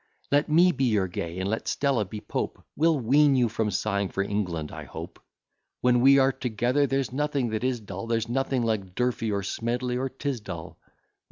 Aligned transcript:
Let 0.31 0.49
me 0.49 0.71
be 0.71 0.85
your 0.85 1.07
Gay, 1.07 1.37
and 1.37 1.47
let 1.47 1.67
Stella 1.67 2.05
be 2.05 2.21
Pope, 2.21 2.63
We'll 2.75 2.97
wean 2.99 3.35
you 3.35 3.47
from 3.47 3.69
sighing 3.69 4.09
for 4.09 4.23
England 4.23 4.71
I 4.71 4.83
hope; 4.85 5.19
When 5.81 6.01
we 6.01 6.17
are 6.17 6.31
together 6.31 6.87
there's 6.87 7.11
nothing 7.11 7.49
that 7.51 7.63
is 7.63 7.79
dull, 7.79 8.07
There's 8.07 8.27
nothing 8.27 8.63
like 8.63 8.95
Durfey, 8.95 9.31
or 9.31 9.43
Smedley, 9.43 9.97
or 9.97 10.09
Tisdall. 10.09 10.79